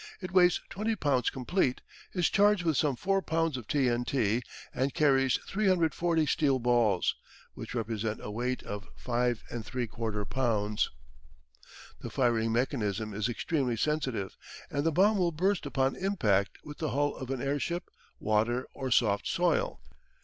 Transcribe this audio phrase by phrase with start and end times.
[0.19, 4.41] It weighs 20 pounds complete, is charged with some four pounds of T.N.T.,
[4.73, 7.15] and carries 340 steel balls,
[7.53, 10.89] which represent a weight of 5 3/4 pounds.
[11.99, 14.35] The firing mechanism is extremely sensitive
[14.71, 17.87] and the bomb will burst upon impact with the hull of an airship,
[18.19, 19.81] water, or soft soil.